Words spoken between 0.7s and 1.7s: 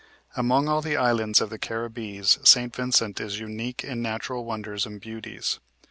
the islands of the